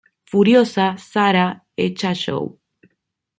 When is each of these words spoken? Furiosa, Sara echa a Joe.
Furiosa, 0.31 0.95
Sara 0.97 1.45
echa 1.77 2.09
a 2.09 2.13
Joe. 2.23 2.49